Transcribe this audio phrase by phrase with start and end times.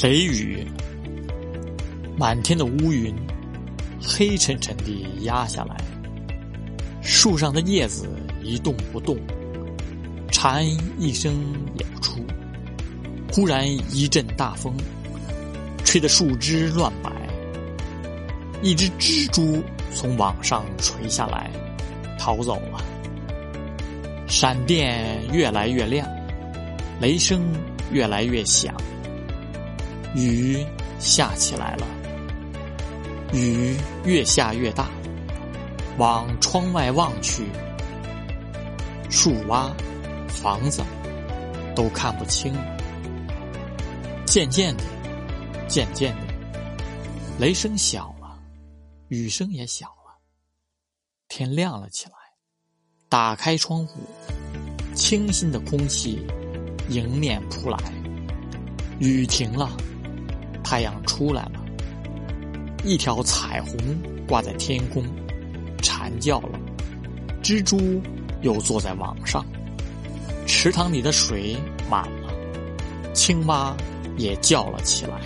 [0.00, 0.64] 雷雨，
[2.16, 3.12] 满天的乌云，
[4.00, 5.76] 黑沉沉地压下来。
[7.02, 8.08] 树上的叶子
[8.40, 9.18] 一动不动，
[10.30, 10.64] 蝉
[10.98, 11.34] 一声
[11.80, 12.24] 也不出。
[13.32, 14.72] 忽然一阵大风，
[15.84, 17.10] 吹得树枝乱摆。
[18.62, 19.60] 一只蜘蛛
[19.92, 21.50] 从网上垂下来，
[22.16, 22.80] 逃走了。
[24.28, 26.08] 闪电越来越亮，
[27.00, 27.42] 雷声
[27.90, 28.72] 越来越响。
[30.14, 30.66] 雨
[30.98, 31.86] 下起来了，
[33.32, 34.88] 雨越下越大。
[35.98, 37.44] 往窗外望去，
[39.10, 39.72] 树洼、
[40.28, 40.80] 房子
[41.74, 42.54] 都看不清。
[44.24, 44.84] 渐渐的，
[45.66, 46.34] 渐渐的，
[47.40, 48.38] 雷声小了，
[49.08, 50.18] 雨声也小了。
[51.26, 52.12] 天亮了起来，
[53.08, 54.00] 打开窗户，
[54.94, 56.24] 清新的空气
[56.90, 57.78] 迎面扑来。
[59.00, 59.76] 雨停了。
[60.70, 61.64] 太阳出来了，
[62.84, 63.78] 一条彩虹
[64.28, 65.02] 挂在天空，
[65.80, 66.60] 蝉叫了，
[67.42, 68.02] 蜘蛛
[68.42, 69.42] 又坐在网上，
[70.46, 71.56] 池塘里的水
[71.88, 72.30] 满了，
[73.14, 73.74] 青蛙
[74.18, 75.18] 也叫了起来。